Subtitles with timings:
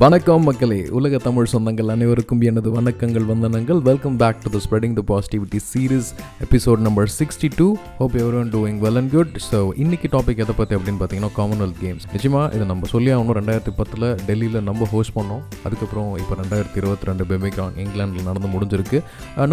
[0.00, 3.80] வணக்கம் மக்களே உலக தமிழ் சொந்தங்கள் அனைவருக்கும் எனது வணக்கங்கள் வந்தனங்கள்.
[3.88, 6.08] Welcome back to the spreading the positivity series
[6.44, 7.66] episode number sixty two
[7.98, 12.06] hope everyone doing well and good so இன்னைக்கு டாபிக் எதை பற்றி அப்படின்னு பார்த்தீங்கன்னா காமன்வெல்த் கேம்ஸ்
[12.14, 13.36] நிச்சயமாக இதை நம்ம சொல்லி ஆகணும்.
[13.40, 15.42] ரெண்டாயிரத்தி பத்தில் டெல்லியில் நம்ம ஹோஸ்ட் பண்ணோம்.
[15.66, 19.00] அதுக்கப்புறம் இப்போ ரெண்டாயிரத்தி இருபத்தி ரெண்டு பெமிகான் இங்கிலாண்டில் நடந்து முடிஞ்சிருக்கு.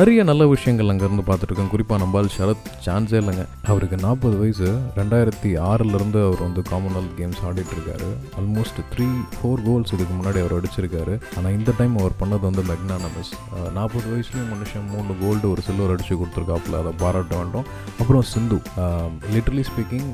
[0.02, 3.46] நிறைய நல்ல விஷயங்கள் அங்கேருந்து பார்த்துருக்கோம் குறிப்பாக நம்பால் சரத் சான்ஸே இல்லைங்க.
[3.74, 4.72] அவருக்கு நாற்பது வயசு.
[5.02, 8.10] ரெண்டாயிரத்தி ஆறிலிருந்து அவர் வந்து காமன்வெல்த் கேம்ஸ் ஆடிட்டு இருக்காரு.
[8.42, 11.14] ஆல்மோஸ்ட் த்ரீ ஃபோர் கோல்ஸ் இதுக்கு முன்னாடி முன்னாடி அவர் அடிச்சிருக்காரு.
[11.38, 13.32] ஆனால் இந்த டைம் அவர் பண்ணது வந்து மெக்னானமஸ்
[13.78, 16.80] நாற்பது வயசுலேயும் மனுஷன் மூணு கோல்டு ஒரு சில்வர் அடிச்சு கொடுத்துருக்காப்புல.
[16.82, 17.66] அதை பாராட்ட வேண்டும்.
[18.02, 18.58] அப்புறம் சிந்து
[19.36, 20.10] லிட்டரலி ஸ்பீக்கிங்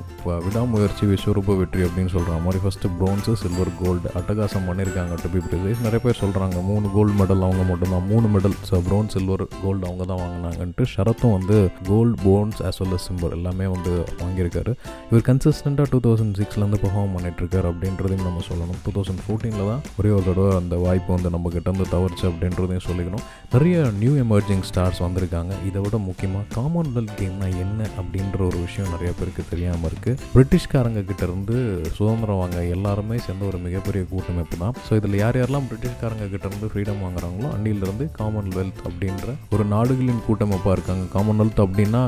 [0.46, 5.84] விடாமுயற்சி விஸ்வரூப வெற்றி அப்படின்னு சொல்கிற மாதிரி ஃபஸ்ட்டு ப்ரோன்ஸு சில்வர் கோல்டு அட்டகாசம் பண்ணியிருக்காங்க டு பி ப்ரிசைஸ்
[5.88, 10.06] நிறைய பேர் சொல்கிறாங்க மூணு கோல்டு மெடல் அவங்க மட்டும்தான் மூணு medal so bronze silver gold அவங்க
[10.12, 10.86] தான் வாங்கினாங்கன்ட்டு.
[10.94, 11.58] ஷரத்தும் வந்து
[11.92, 13.94] gold bronze as well as silver எல்லாமே வந்து
[14.24, 14.74] வாங்கியிருக்காரு.
[15.10, 18.80] இவர் கன்சிஸ்டண்ட்டாக டூ தௌசண்ட் சிக்ஸ்லேருந்து பர்ஃபார்ம் பண்ணிட்டுருக்காரு அப்படின்றதையும் நம்ம சொல்லணும்.
[18.86, 19.84] டூ தௌசண்ட் ஃபோர்டீனில் தான்
[20.16, 23.24] ஒரு தடவை அந்த வாய்ப்பு வந்து நம்ம கிட்ட இருந்து தவறுச்சு அப்படின்றதையும் சொல்லிக்கணும்.
[23.54, 25.54] நிறைய நியூ எமர்ஜிங் ஸ்டார்ஸ் வந்திருக்காங்க.
[25.70, 31.56] இதை விட முக்கியமாக காமன்வெல்த் கேம்னா என்ன அப்படின்ற ஒரு விஷயம் நிறைய பேருக்கு தெரியாமல் இருக்குது பிரிட்டிஷ்காரங்க கிட்டேருந்து
[31.98, 34.76] சுதந்திரம் வாங்க எல்லாருமே சேர்ந்த ஒரு மிகப்பெரிய கூட்டமைப்பு தான்.
[34.88, 41.06] ஸோ இதில் யார் யாரெல்லாம் பிரிட்டிஷ்காரங்க கிட்டேருந்து ஃப்ரீடம் வாங்குறாங்களோ அன்னிலிருந்து காமன்வெல்த் அப்படின்ற ஒரு நாடுகளின் கூட்டமைப்பாக இருக்காங்க.
[41.18, 42.04] காமன்வெல்த் அப்படின்னா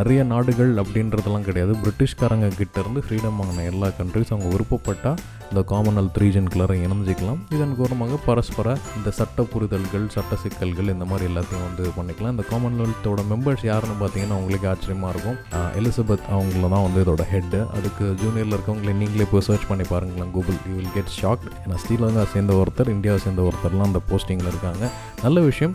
[0.00, 1.74] நிறைய நாடுகள் அப்படின்றதெல்லாம் கிடையாது.
[1.82, 7.38] பிரிட்டிஷ்காரங்க கிட்டேருந்து ஃப்ரீடம் வாங்கின எல்லா கண்ட்ரிஸ் அவங்க விருப்பப்பட்டால் இந்த காமன்வெல்த் ரீஜனுக்குள்ளார இணைஞ்சிக்கலாம்.
[7.56, 12.34] இதன் காரணமாக பரஸ்பர இந்த சட்ட புரிதல்கள் சட்ட சிக்கல்கள் இந்த மாதிரி எல்லாத்தையும் வந்து பண்ணிக்கலாம்.
[12.34, 15.38] இந்த காமன்வெல்த்தோட மெம்பர்ஸ் யாருன்னு பார்த்தீங்கன்னா உங்களுக்கு ஆச்சரியமாக இருக்கும்.
[15.80, 20.58] எலிசபெத் அவங்கள தான் வந்து இதோட ஹெட்டு அதுக்கு ஜூனியரில் இருக்கவங்களை நீங்களே போய் சர்ச் பண்ணி பாருங்களேன் Google
[20.68, 24.84] you will get shocked ஏன்னா ஸ்ரீலங்கா சேர்ந்த ஒருத்தர் இந்தியாவை சேர்ந்த ஒருத்தர்லாம் அந்த போஸ்டிங்கில் இருக்காங்க.
[25.24, 25.74] நல்ல விஷயம்.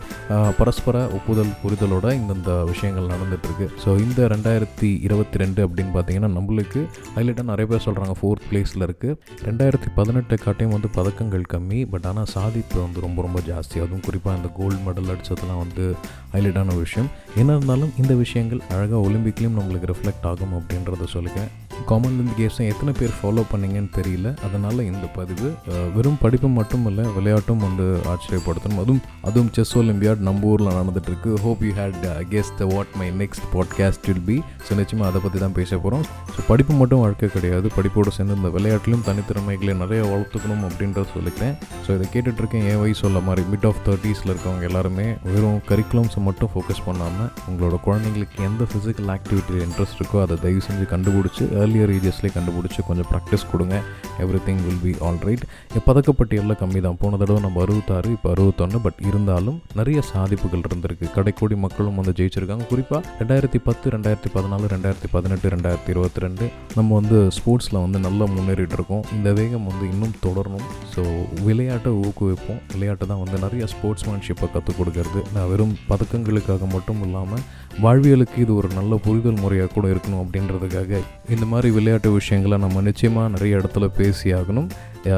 [0.60, 6.80] பரஸ்பர ஒப்புதல் புரிதலோட இந்தந்த விஷயங்கள் நடந்துட்டு ஸோ இந்த ரெண்டாயிரத்தி இருபத்தி ரெண்டு அப்படின்னு பார்த்தீங்கன்னா நம்மளுக்கு
[7.16, 9.16] ஹைலைட்டாக நிறைய பேர் சொல்கிறாங்க ஃபோர்த் பிளேஸில் இருக்குது
[9.48, 11.78] ரெண்டாயிரத்தி ரெண்டாயிரத்தி பதினெட்டு காட்டையும் வந்து பதக்கங்கள் கம்மி.
[11.92, 13.76] பட் ஆனால் சாதிப்பு வந்து ரொம்ப ரொம்ப ஜாஸ்தி.
[13.84, 15.84] அதுவும் குறிப்பாக இந்த கோல்டு மெடல் அடித்ததுலாம் வந்து
[16.32, 17.08] ஹைலைட்டான விஷயம்.
[17.40, 21.52] என்ன இருந்தாலும் இந்த விஷயங்கள் அழகாக ஒலிம்பிக்லேயும் நம்மளுக்கு ரிஃப்ளெக்ட் ஆகும் அப்படின்றத சொல்லிக்கிறேன்
[21.90, 24.28] காமன்வெல்த் கேம்ஸை எத்தனை பேர் ஃபாலோ பண்ணீங்கன்னு தெரியல.
[24.46, 25.48] அதனால் இந்த பதிவு
[25.96, 28.80] வெறும் படிப்பு மட்டும் இல்லை விளையாட்டும் வந்து ஆச்சரியப்படுத்தணும்.
[28.84, 31.30] அதுவும் அதுவும் செஸ் ஒலிம்பியாட் நம்ம ஊரில் நடந்துட்டுருக்கு.
[31.44, 31.98] Hope you had
[32.32, 34.36] guess the what my next podcast will be
[34.66, 36.04] so நிச்சயமாக அதை பற்றி தான் பேச போகிறோம்
[36.34, 37.66] ஸோ படிப்பு மட்டும் வாழ்க்கை கிடையாது.
[37.78, 41.54] படிப்போடு சேர்ந்து இந்த விளையாட்டிலும் தனித்திறமைகளை நிறைய வளர்த்துக்கணும் அப்படின்றத சொல்லிக்கிறேன்.
[41.84, 45.06] ஸோ இதை கேட்டுட்ருக்கேன் என் வயசு சொல்ல மாதிரி மிட் ஆஃப் தேர்ட்டிஸில் இருக்கவங்க எல்லாருமே.
[45.32, 50.86] வெறும் கரிக்குலம்ஸை மட்டும் ஃபோக்கஸ் பண்ணாமல் உங்களோட குழந்தைங்களுக்கு எந்த ஃபிசிக்கல் ஆக்டிவிட்டியில் இன்ட்ரெஸ்ட் இருக்கோ அதை தயவு செஞ்சு
[50.94, 53.76] கண்டுபிடிச்சி ஏர்லியர் ஏஜஸ்லேயே கண்டுபிடிச்சி கொஞ்சம் ப்ராக்டிஸ் கொடுங்க.
[54.46, 55.44] Everything will be all right
[55.88, 56.98] பதக்கப்பட்டியலில் கம்மி தான்.
[57.02, 61.06] போன தடவை நம்ம அறுபத்தாறு இப்போ அறுபத்தொன்று பட் இருந்தாலும் நிறைய சாதிப்புகள் இருந்திருக்கு.
[61.16, 62.66] கடைக்கோடி மக்களும் வந்து ஜெயிச்சிருக்காங்க.
[62.72, 66.46] குறிப்பாக ரெண்டாயிரத்தி பத்து ரெண்டாயிரத்தி பதினாலு ரெண்டாயிரத்தி பதினெட்டு ரெண்டாயிரத்தி இருபத்தி ரெண்டு
[66.78, 70.66] நம்ம வந்து ஸ்போர்ட்ஸில் வந்து நல்லா முன்னேறிட்டு இருக்கோம் இந்த வேகம் வந்து இன்னும் தொடரணும்.
[70.94, 71.02] ஸோ
[71.48, 72.60] விளையாட்டை ஊக்குவிப்போம்.
[72.74, 75.22] விளையாட்டு தான் வந்து நிறைய ஸ்போர்ட்ஸ்மேன்ஷிப்பை கற்றுக் கொடுக்கறது.
[75.36, 77.44] நான் வெறும் பதக்கங்களுக்காக மட்டும் இல்லாமல்
[77.84, 81.00] வாழ்வியலுக்கு இது ஒரு நல்ல புரிதல் முறையாக கூட இருக்கணும் அப்படின்றதுக்காக
[81.34, 84.68] இந்த மாதிரி விளையாட்டு விஷயங்களை நம்ம நிச்சயமாக நிறைய இடத்துல பேசியாகணும்.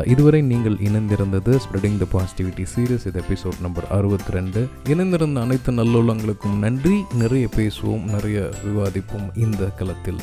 [0.06, 6.58] இதுவரை நீங்கள் இணைந்திருந்தது ஸ்ப்ரெடிங் த பாசிட்டிவிட்டி சீரியஸ் இது எபிசோட் நம்பர் அறுபத்தி ரெண்டு இணைந்திருந்த அனைத்து நல்லுள்ளங்களுக்கும்
[6.64, 6.98] நன்றி.
[7.22, 10.20] நிறைய பேசுவோம் நிறைய விவாதிப்போம் இந்த களத்தில்